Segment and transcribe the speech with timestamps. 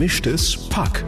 [0.00, 1.04] Gemischtes Pack.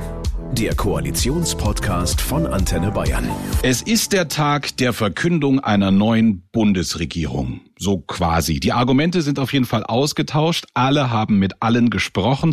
[0.52, 3.26] Der Koalitionspodcast von Antenne Bayern.
[3.62, 7.62] Es ist der Tag der Verkündung einer neuen Bundesregierung.
[7.78, 8.60] So quasi.
[8.60, 10.66] Die Argumente sind auf jeden Fall ausgetauscht.
[10.74, 12.52] Alle haben mit allen gesprochen.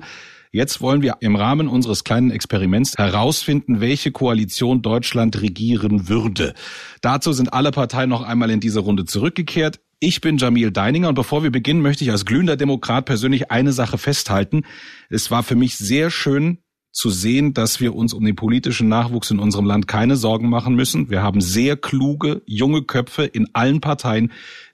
[0.52, 6.56] Jetzt wollen wir im Rahmen unseres kleinen Experiments herausfinden, welche Koalition Deutschland regieren würde.
[7.02, 9.80] Dazu sind alle Parteien noch einmal in diese Runde zurückgekehrt.
[10.00, 13.74] Ich bin Jamil Deininger und bevor wir beginnen, möchte ich als glühender Demokrat persönlich eine
[13.74, 14.64] Sache festhalten.
[15.10, 16.58] Es war für mich sehr schön
[16.92, 20.74] zu sehen, dass wir uns um den politischen Nachwuchs in unserem Land keine Sorgen machen
[20.74, 21.12] müssen.
[21.12, 24.32] Wir haben sehr kluge, junge Köpfe in allen Parteien,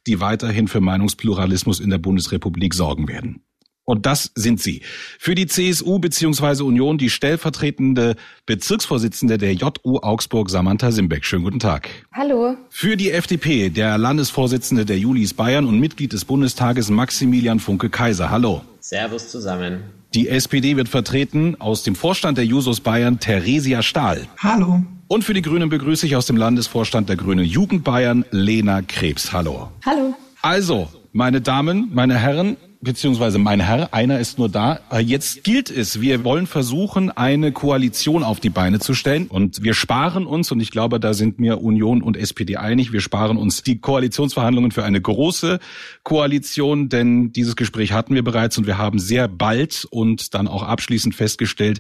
[0.08, 3.45] die weiterhin für Meinungspluralismus in der Bundesrepublik sorgen werden.
[3.86, 4.82] Und das sind sie.
[5.20, 6.64] Für die CSU bzw.
[6.64, 8.16] Union die stellvertretende
[8.48, 11.24] Bezirksvorsitzende der JU Augsburg, Samantha Simbeck.
[11.24, 11.90] Schönen guten Tag.
[12.12, 12.58] Hallo.
[12.70, 18.32] Für die FDP der Landesvorsitzende der Julis Bayern und Mitglied des Bundestages Maximilian Funke Kaiser.
[18.32, 18.62] Hallo.
[18.80, 19.84] Servus zusammen.
[20.16, 24.28] Die SPD wird vertreten aus dem Vorstand der Jusos Bayern Theresia Stahl.
[24.38, 24.82] Hallo.
[25.08, 29.32] Und für die Grünen begrüße ich aus dem Landesvorstand der Grünen Jugend Bayern Lena Krebs.
[29.32, 29.72] Hallo.
[29.86, 30.16] Hallo.
[30.42, 34.80] Also, meine Damen, meine Herren, beziehungsweise mein Herr, einer ist nur da.
[34.92, 39.28] Äh, jetzt gilt es, wir wollen versuchen, eine Koalition auf die Beine zu stellen.
[39.28, 43.02] Und wir sparen uns, und ich glaube, da sind mir Union und SPD einig, wir
[43.02, 45.60] sparen uns die Koalitionsverhandlungen für eine große
[46.04, 50.64] Koalition, denn dieses Gespräch hatten wir bereits und wir haben sehr bald und dann auch
[50.64, 51.80] abschließend festgestellt,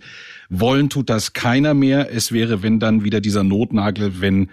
[0.49, 2.13] wollen tut das keiner mehr.
[2.13, 4.49] Es wäre, wenn dann wieder dieser Notnagel, wenn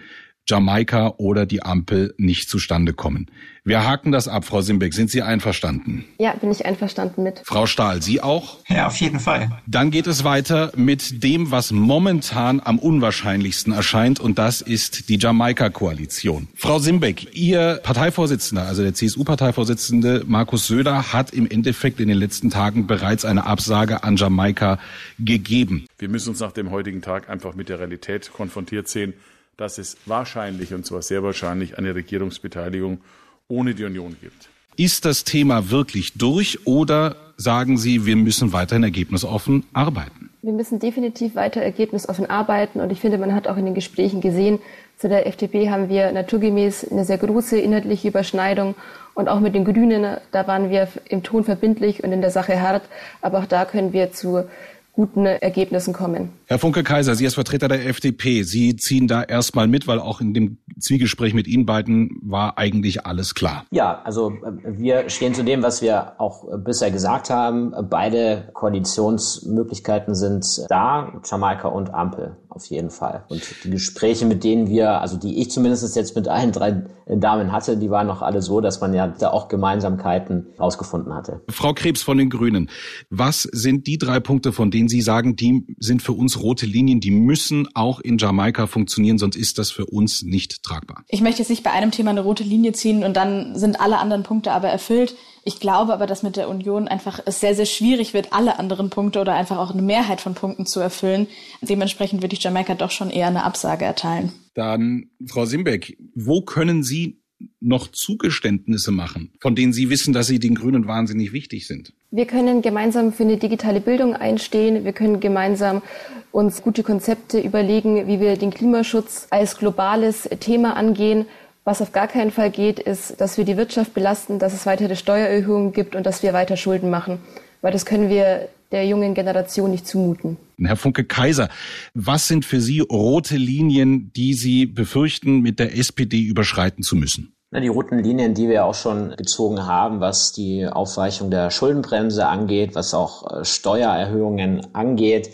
[0.49, 3.31] Jamaika oder die Ampel nicht zustande kommen.
[3.65, 4.93] Wir haken das ab, Frau Simbeck.
[4.93, 6.05] Sind Sie einverstanden?
[6.19, 7.43] Ja, bin ich einverstanden mit.
[7.45, 8.59] Frau Stahl, Sie auch?
[8.69, 9.51] Ja, auf jeden Fall.
[9.69, 15.17] Dann geht es weiter mit dem, was momentan am unwahrscheinlichsten erscheint, und das ist die
[15.17, 16.49] Jamaika-Koalition.
[16.57, 22.51] Frau Simbeck, Ihr Parteivorsitzender, also der CSU-Parteivorsitzende Markus Söder, hat im Endeffekt in den letzten
[22.51, 24.81] Tagen bereits eine Absage an Jamaika
[25.21, 25.87] gegeben.
[25.99, 29.15] Wir müssen uns nach dem heutigen Tag einfach mit der Realität konfrontiert sehen
[29.57, 33.01] dass es wahrscheinlich, und zwar sehr wahrscheinlich, eine Regierungsbeteiligung
[33.49, 34.49] ohne die Union gibt.
[34.77, 40.31] Ist das Thema wirklich durch oder sagen Sie, wir müssen weiterhin ergebnisoffen arbeiten?
[40.41, 44.21] Wir müssen definitiv weiter ergebnisoffen arbeiten und ich finde, man hat auch in den Gesprächen
[44.21, 44.59] gesehen,
[44.97, 48.75] zu der FDP haben wir naturgemäß eine sehr große inhaltliche Überschneidung
[49.15, 52.61] und auch mit den Grünen, da waren wir im Ton verbindlich und in der Sache
[52.61, 52.83] hart,
[53.21, 54.45] aber auch da können wir zu
[54.93, 56.33] guten Ergebnissen kommen.
[56.47, 60.35] Herr Funke-Kaiser, Sie als Vertreter der FDP, Sie ziehen da erstmal mit, weil auch in
[60.35, 63.65] dem Zwiegespräch mit Ihnen beiden war eigentlich alles klar.
[63.71, 67.75] Ja, also äh, wir stehen zu dem, was wir auch äh, bisher gesagt haben.
[67.89, 73.25] Beide Koalitionsmöglichkeiten sind da, Jamaika und Ampel auf jeden Fall.
[73.29, 77.51] Und die Gespräche, mit denen wir, also die ich zumindest jetzt mit allen drei Damen
[77.51, 81.41] hatte, die waren noch alle so, dass man ja da auch Gemeinsamkeiten rausgefunden hatte.
[81.49, 82.69] Frau Krebs von den Grünen,
[83.11, 87.01] was sind die drei Punkte, von denen Sie sagen, die sind für uns rote Linien,
[87.01, 91.05] die müssen auch in Jamaika funktionieren, sonst ist das für uns nicht tragbar?
[91.09, 93.99] Ich möchte jetzt nicht bei einem Thema eine rote Linie ziehen und dann sind alle
[93.99, 95.15] anderen Punkte aber erfüllt.
[95.45, 98.91] Ich glaube aber, dass mit der Union einfach es sehr, sehr schwierig wird, alle anderen
[98.91, 101.27] Punkte oder einfach auch eine Mehrheit von Punkten zu erfüllen.
[101.61, 104.33] Dementsprechend würde ich Jamaika doch schon eher eine Absage erteilen.
[104.55, 107.23] Dann, Frau Simbeck, wo können Sie
[107.61, 111.93] noch Zugeständnisse machen, von denen Sie wissen, dass sie den Grünen wahnsinnig wichtig sind?
[112.11, 114.85] Wir können gemeinsam für eine digitale Bildung einstehen.
[114.85, 115.83] Wir können gemeinsam
[116.31, 121.27] uns gute Konzepte überlegen, wie wir den Klimaschutz als globales Thema angehen.
[121.65, 124.97] Was auf gar keinen Fall geht, ist, dass wir die Wirtschaft belasten, dass es weitere
[124.97, 127.21] Steuererhöhungen gibt und dass wir weiter Schulden machen.
[127.61, 130.39] Weil das können wir der jungen Generation nicht zumuten.
[130.59, 131.49] Herr Funke Kaiser,
[131.95, 137.35] was sind für Sie rote Linien, die Sie befürchten, mit der SPD überschreiten zu müssen?
[137.53, 142.27] Na, die roten Linien, die wir auch schon gezogen haben, was die Aufweichung der Schuldenbremse
[142.27, 145.31] angeht, was auch äh, Steuererhöhungen angeht.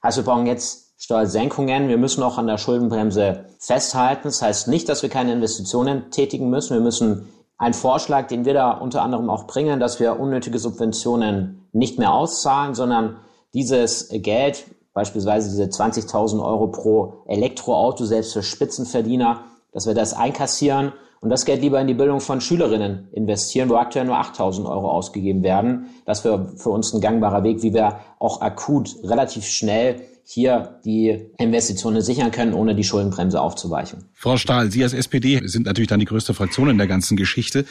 [0.00, 1.88] Also wir brauchen jetzt Steuersenkungen.
[1.88, 4.24] Wir müssen auch an der Schuldenbremse festhalten.
[4.24, 6.74] Das heißt nicht, dass wir keine Investitionen tätigen müssen.
[6.74, 11.68] Wir müssen einen Vorschlag, den wir da unter anderem auch bringen, dass wir unnötige Subventionen
[11.72, 13.16] nicht mehr auszahlen, sondern
[13.54, 20.92] dieses Geld, beispielsweise diese 20.000 Euro pro Elektroauto, selbst für Spitzenverdiener, dass wir das einkassieren
[21.20, 24.90] und das Geld lieber in die Bildung von Schülerinnen investieren, wo aktuell nur 8.000 Euro
[24.90, 25.86] ausgegeben werden.
[26.06, 31.26] Das wäre für uns ein gangbarer Weg, wie wir auch akut relativ schnell hier die
[31.38, 34.04] Investitionen sichern können, ohne die Schuldenbremse aufzuweichen.
[34.12, 37.64] Frau Stahl, Sie als SPD sind natürlich dann die größte Fraktion in der ganzen Geschichte.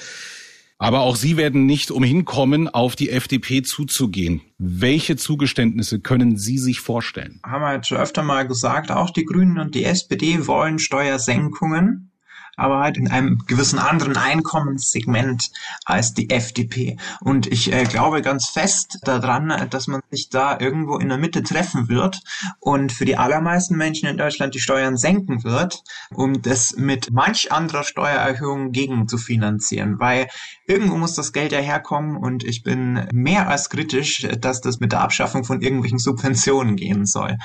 [0.80, 4.42] Aber auch Sie werden nicht umhin kommen, auf die FDP zuzugehen.
[4.58, 7.40] Welche Zugeständnisse können Sie sich vorstellen?
[7.44, 12.12] Haben wir jetzt schon öfter mal gesagt, auch die Grünen und die SPD wollen Steuersenkungen.
[12.58, 15.52] Aber halt in einem gewissen anderen Einkommenssegment
[15.86, 16.98] als die FDP.
[17.22, 21.44] Und ich äh, glaube ganz fest daran, dass man sich da irgendwo in der Mitte
[21.44, 22.20] treffen wird
[22.60, 27.52] und für die allermeisten Menschen in Deutschland die Steuern senken wird, um das mit manch
[27.52, 30.28] anderer Steuererhöhung gegen zu finanzieren, weil
[30.68, 34.92] irgendwo muss das Geld ja herkommen und ich bin mehr als kritisch, dass das mit
[34.92, 37.38] der Abschaffung von irgendwelchen Subventionen gehen soll.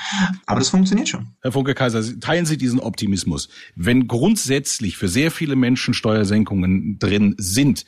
[0.45, 1.29] Aber das funktioniert schon.
[1.41, 3.47] Herr Funke Kaiser, teilen Sie diesen Optimismus.
[3.75, 7.85] Wenn grundsätzlich für sehr viele Menschen Steuersenkungen drin sind,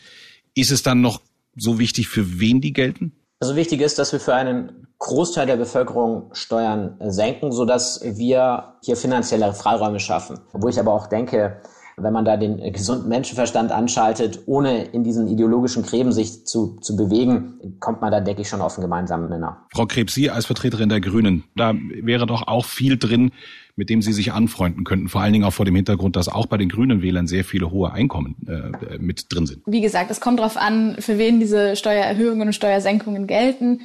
[0.56, 1.22] ist es dann noch
[1.58, 3.12] so wichtig, für wen die gelten?
[3.42, 8.96] Also wichtig ist, dass wir für einen Großteil der Bevölkerung Steuern senken, sodass wir hier
[8.96, 10.40] finanzielle Freiräume schaffen.
[10.54, 11.62] Obwohl ich aber auch denke,
[11.98, 16.96] wenn man da den gesunden Menschenverstand anschaltet, ohne in diesen ideologischen Gräben sich zu, zu
[16.96, 19.66] bewegen, kommt man da, denke ich, schon auf einen gemeinsamen Nenner.
[19.74, 23.32] Frau Krebs, Sie als Vertreterin der Grünen, da wäre doch auch viel drin,
[23.78, 25.08] mit dem Sie sich anfreunden könnten.
[25.08, 27.72] Vor allen Dingen auch vor dem Hintergrund, dass auch bei den grünen Wählern sehr viele
[27.72, 29.64] hohe Einkommen äh, mit drin sind.
[29.66, 33.82] Wie gesagt, es kommt darauf an, für wen diese Steuererhöhungen und Steuersenkungen gelten.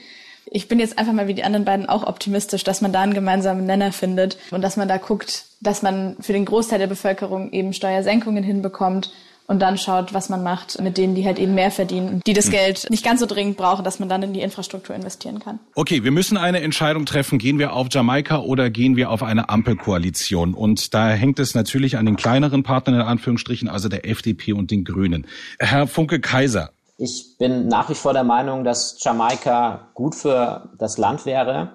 [0.52, 3.14] Ich bin jetzt einfach mal wie die anderen beiden auch optimistisch, dass man da einen
[3.14, 7.52] gemeinsamen Nenner findet und dass man da guckt, dass man für den Großteil der Bevölkerung
[7.52, 9.12] eben Steuersenkungen hinbekommt
[9.50, 12.32] und dann schaut, was man macht mit denen, die halt eben mehr verdienen und die
[12.32, 12.52] das hm.
[12.52, 15.58] Geld nicht ganz so dringend brauchen, dass man dann in die Infrastruktur investieren kann.
[15.74, 17.38] Okay, wir müssen eine Entscheidung treffen.
[17.40, 20.54] Gehen wir auf Jamaika oder gehen wir auf eine Ampelkoalition?
[20.54, 24.70] Und da hängt es natürlich an den kleineren Partnern in Anführungsstrichen, also der FDP und
[24.70, 25.26] den Grünen.
[25.58, 26.70] Herr Funke Kaiser,
[27.00, 31.72] ich bin nach wie vor der Meinung, dass Jamaika gut für das Land wäre.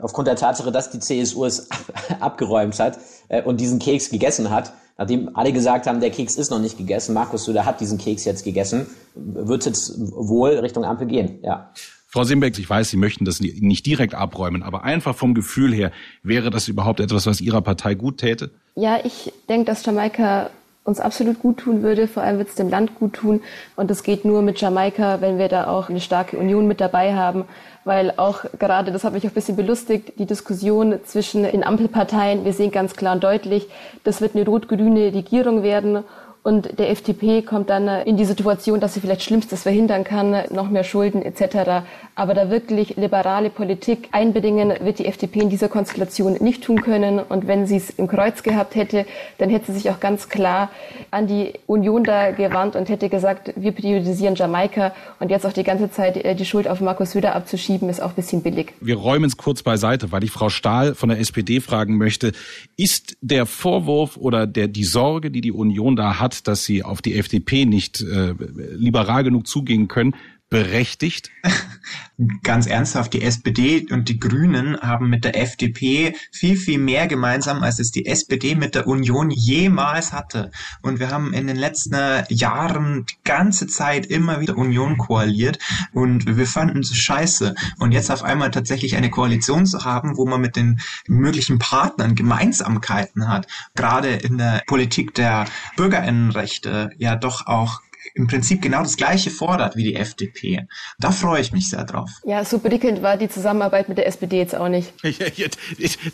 [0.00, 1.68] Aufgrund der Tatsache, dass die CSU es
[2.20, 2.98] abgeräumt hat
[3.28, 6.78] äh, und diesen Keks gegessen hat, nachdem alle gesagt haben, der Keks ist noch nicht
[6.78, 11.70] gegessen, Markus Söder hat diesen Keks jetzt gegessen, wird es wohl Richtung Ampel gehen, ja.
[12.08, 15.92] Frau Simbeck, ich weiß, Sie möchten das nicht direkt abräumen, aber einfach vom Gefühl her,
[16.22, 18.50] wäre das überhaupt etwas, was Ihrer Partei gut täte?
[18.74, 20.50] Ja, ich denke, dass Jamaika
[20.84, 22.08] uns absolut gut tun würde.
[22.08, 23.40] Vor allem wird es dem Land gut tun.
[23.76, 27.14] Und das geht nur mit Jamaika, wenn wir da auch eine starke Union mit dabei
[27.14, 27.44] haben.
[27.84, 32.44] Weil auch gerade, das hat mich auch ein bisschen belustigt, die Diskussion zwischen den Ampelparteien,
[32.44, 33.68] wir sehen ganz klar und deutlich,
[34.04, 36.04] das wird eine rot-grüne Regierung werden.
[36.44, 40.36] Und der FDP kommt dann äh, in die Situation, dass sie vielleicht Schlimmstes verhindern kann,
[40.50, 41.84] noch mehr Schulden etc.
[42.16, 47.20] Aber da wirklich liberale Politik einbedingen, wird die FDP in dieser Konstellation nicht tun können.
[47.20, 49.06] Und wenn sie es im Kreuz gehabt hätte,
[49.38, 50.70] dann hätte sie sich auch ganz klar
[51.12, 54.92] an die Union da gewandt und hätte gesagt, wir priorisieren Jamaika.
[55.20, 58.10] Und jetzt auch die ganze Zeit äh, die Schuld auf Markus Söder abzuschieben, ist auch
[58.10, 58.72] ein bisschen billig.
[58.80, 62.32] Wir räumen es kurz beiseite, weil ich Frau Stahl von der SPD fragen möchte.
[62.76, 66.82] Ist der Vorwurf oder der, die Sorge, die die Union da hat, hat, dass sie
[66.82, 68.34] auf die FDP nicht äh,
[68.74, 70.14] liberal genug zugehen können,
[70.52, 71.30] berechtigt?
[72.42, 77.62] Ganz ernsthaft, die SPD und die Grünen haben mit der FDP viel, viel mehr gemeinsam,
[77.62, 80.50] als es die SPD mit der Union jemals hatte.
[80.82, 81.96] Und wir haben in den letzten
[82.28, 85.58] Jahren die ganze Zeit immer wieder Union koaliert
[85.94, 87.54] und wir fanden es scheiße.
[87.78, 92.14] Und jetzt auf einmal tatsächlich eine Koalition zu haben, wo man mit den möglichen Partnern
[92.14, 95.46] Gemeinsamkeiten hat, gerade in der Politik der
[95.76, 97.80] Bürgerinnenrechte ja doch auch
[98.14, 100.66] im Prinzip genau das Gleiche fordert wie die FDP.
[100.98, 102.10] Da freue ich mich sehr drauf.
[102.24, 104.92] Ja, so prickelnd war die Zusammenarbeit mit der SPD jetzt auch nicht.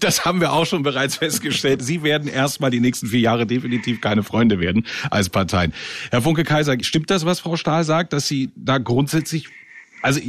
[0.01, 1.83] Das haben wir auch schon bereits festgestellt.
[1.83, 5.73] Sie werden erstmal die nächsten vier Jahre definitiv keine Freunde werden als Parteien.
[6.11, 9.49] Herr Funke Kaiser, stimmt das, was Frau Stahl sagt, dass Sie da grundsätzlich
[10.03, 10.21] also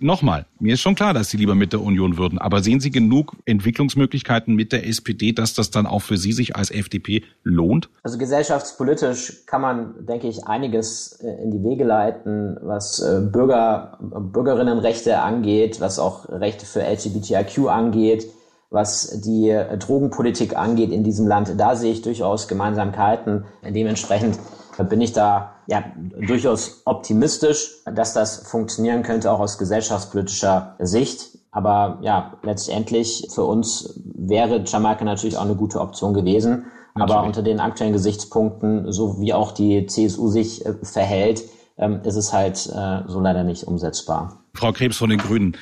[0.00, 2.90] nochmal, mir ist schon klar, dass Sie lieber mit der Union würden, aber sehen Sie
[2.90, 7.90] genug Entwicklungsmöglichkeiten mit der SPD, dass das dann auch für Sie sich als FDP lohnt?
[8.02, 13.98] Also gesellschaftspolitisch kann man, denke ich, einiges äh, in die Wege leiten, was äh, Bürger,
[14.00, 18.26] Bürgerinnenrechte angeht, was auch Rechte für LGBTIQ angeht,
[18.70, 21.52] was die äh, Drogenpolitik angeht in diesem Land.
[21.56, 23.44] Da sehe ich durchaus Gemeinsamkeiten.
[23.62, 24.38] Dementsprechend
[24.84, 25.84] bin ich da ja
[26.20, 31.38] durchaus optimistisch, dass das funktionieren könnte, auch aus gesellschaftspolitischer Sicht.
[31.50, 36.66] Aber ja, letztendlich für uns wäre Jamaika natürlich auch eine gute Option gewesen.
[36.94, 37.16] Natürlich.
[37.16, 41.42] Aber unter den aktuellen Gesichtspunkten, so wie auch die CSU sich äh, verhält,
[41.78, 44.42] ähm, ist es halt äh, so leider nicht umsetzbar.
[44.54, 45.56] Frau Krebs von den Grünen.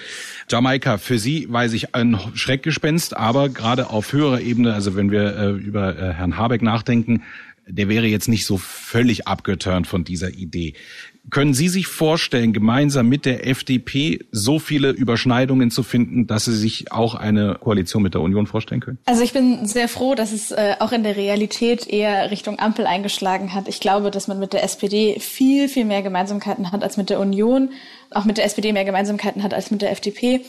[0.48, 5.36] Jamaika, für Sie weiß ich ein Schreckgespenst, aber gerade auf höherer Ebene, also wenn wir
[5.36, 7.22] äh, über äh, Herrn Habeck nachdenken,
[7.68, 10.74] der wäre jetzt nicht so völlig abgeturnt von dieser Idee.
[11.30, 16.54] Können Sie sich vorstellen, gemeinsam mit der FDP so viele Überschneidungen zu finden, dass Sie
[16.54, 18.98] sich auch eine Koalition mit der Union vorstellen können?
[19.06, 22.86] Also ich bin sehr froh, dass es äh, auch in der Realität eher Richtung Ampel
[22.86, 23.66] eingeschlagen hat.
[23.66, 27.18] Ich glaube, dass man mit der SPD viel, viel mehr Gemeinsamkeiten hat als mit der
[27.18, 27.70] Union,
[28.10, 30.42] auch mit der SPD mehr Gemeinsamkeiten hat als mit der FDP.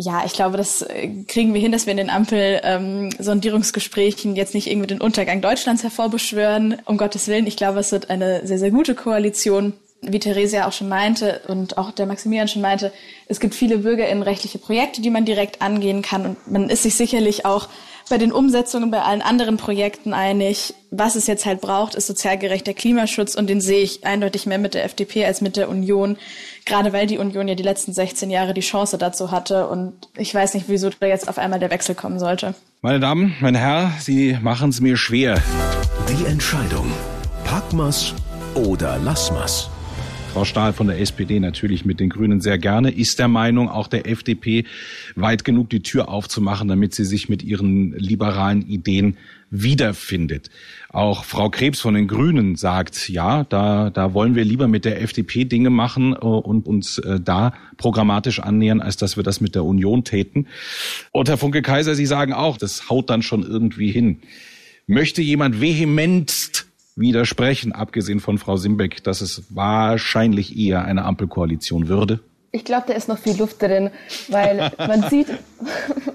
[0.00, 4.54] Ja, ich glaube, das äh, kriegen wir hin, dass wir in den Ampel-Sondierungsgesprächen ähm, jetzt
[4.54, 6.76] nicht irgendwie den Untergang Deutschlands hervorbeschwören.
[6.84, 9.72] Um Gottes Willen, ich glaube, es wird eine sehr, sehr gute Koalition.
[10.00, 12.92] Wie Theresia auch schon meinte und auch der Maximilian schon meinte,
[13.26, 17.44] es gibt viele bürgerinnenrechtliche Projekte, die man direkt angehen kann und man ist sich sicherlich
[17.44, 17.68] auch
[18.08, 20.74] bei den Umsetzungen bei allen anderen Projekten einig.
[20.90, 24.58] Was es jetzt halt braucht, ist sozial gerechter Klimaschutz und den sehe ich eindeutig mehr
[24.58, 26.16] mit der FDP als mit der Union,
[26.64, 30.34] gerade weil die Union ja die letzten 16 Jahre die Chance dazu hatte und ich
[30.34, 32.54] weiß nicht, wieso da jetzt auf einmal der Wechsel kommen sollte.
[32.80, 35.42] Meine Damen, mein Herr, Sie machen es mir schwer.
[36.08, 36.90] Die Entscheidung.
[37.44, 38.14] Packmas
[38.54, 39.70] oder Lassmas?
[40.32, 43.88] Frau Stahl von der SPD natürlich mit den Grünen sehr gerne, ist der Meinung, auch
[43.88, 44.64] der FDP
[45.16, 49.16] weit genug die Tür aufzumachen, damit sie sich mit ihren liberalen Ideen
[49.50, 50.50] wiederfindet.
[50.90, 55.00] Auch Frau Krebs von den Grünen sagt, ja, da, da wollen wir lieber mit der
[55.00, 59.54] FDP Dinge machen äh, und uns äh, da programmatisch annähern, als dass wir das mit
[59.54, 60.46] der Union täten.
[61.10, 64.18] Und Herr Funke Kaiser, Sie sagen auch, das haut dann schon irgendwie hin.
[64.86, 66.67] Möchte jemand vehement
[66.98, 72.20] widersprechen, abgesehen von Frau Simbeck, dass es wahrscheinlich eher eine Ampelkoalition würde?
[72.50, 73.90] Ich glaube, da ist noch viel Luft drin,
[74.28, 75.26] weil man sieht,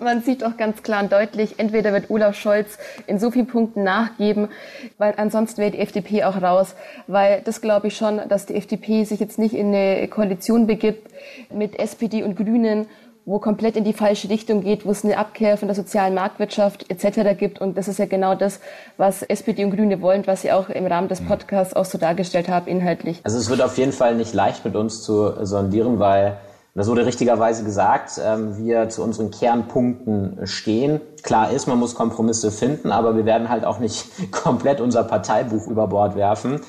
[0.01, 3.83] man sieht auch ganz klar und deutlich, entweder wird Olaf Scholz in so vielen Punkten
[3.83, 4.47] nachgeben,
[4.97, 6.75] weil ansonsten wäre die FDP auch raus.
[7.05, 11.11] Weil das glaube ich schon, dass die FDP sich jetzt nicht in eine Koalition begibt
[11.53, 12.87] mit SPD und Grünen
[13.25, 16.89] wo komplett in die falsche Richtung geht, wo es eine Abkehr von der sozialen Marktwirtschaft
[16.89, 17.37] etc.
[17.37, 17.61] gibt.
[17.61, 18.59] Und das ist ja genau das,
[18.97, 22.49] was SPD und Grüne wollen, was sie auch im Rahmen des Podcasts auch so dargestellt
[22.49, 23.21] haben, inhaltlich.
[23.23, 26.37] Also es wird auf jeden Fall nicht leicht mit uns zu sondieren, weil
[26.75, 31.01] das wurde richtigerweise gesagt, ähm, wir zu unseren Kernpunkten stehen.
[31.21, 35.67] Klar ist, man muss Kompromisse finden, aber wir werden halt auch nicht komplett unser Parteibuch
[35.67, 36.61] über Bord werfen.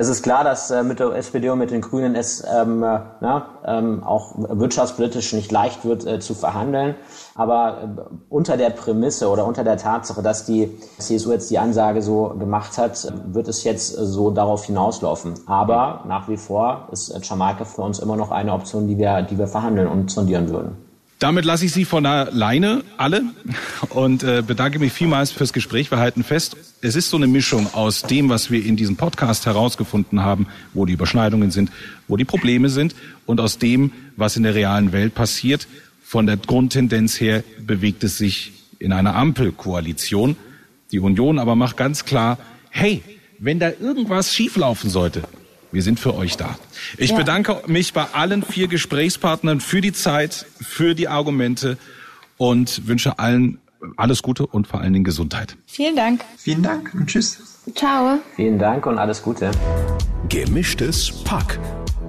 [0.00, 3.00] Es ist klar, dass äh, mit der SPD und mit den Grünen es ähm, äh,
[3.20, 6.94] na, ähm, auch wirtschaftspolitisch nicht leicht wird äh, zu verhandeln.
[7.34, 12.00] Aber äh, unter der Prämisse oder unter der Tatsache, dass die CSU jetzt die Ansage
[12.00, 15.34] so gemacht hat, wird es jetzt äh, so darauf hinauslaufen.
[15.44, 19.20] Aber nach wie vor ist äh, Jamaika für uns immer noch eine Option, die wir,
[19.20, 20.89] die wir verhandeln und sondieren würden.
[21.20, 23.22] Damit lasse ich Sie von alleine alle
[23.90, 25.90] und äh, bedanke mich vielmals fürs Gespräch.
[25.90, 29.44] Wir halten fest, es ist so eine Mischung aus dem, was wir in diesem Podcast
[29.44, 31.70] herausgefunden haben, wo die Überschneidungen sind,
[32.08, 32.94] wo die Probleme sind
[33.26, 35.68] und aus dem, was in der realen Welt passiert.
[36.02, 40.36] Von der Grundtendenz her bewegt es sich in einer Ampelkoalition.
[40.90, 42.38] Die Union aber macht ganz klar,
[42.70, 43.02] hey,
[43.38, 45.24] wenn da irgendwas schieflaufen sollte,
[45.72, 46.58] wir sind für euch da.
[46.96, 47.16] Ich ja.
[47.16, 51.78] bedanke mich bei allen vier Gesprächspartnern für die Zeit, für die Argumente
[52.36, 53.58] und wünsche allen
[53.96, 55.56] alles Gute und vor allen Dingen Gesundheit.
[55.66, 56.24] Vielen Dank.
[56.36, 57.60] Vielen Dank und tschüss.
[57.74, 58.18] Ciao.
[58.36, 59.50] Vielen Dank und alles Gute.
[60.28, 61.58] Gemischtes Pack.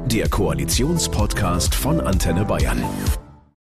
[0.06, 2.84] Der Koalitionspodcast von Antenne Bayern.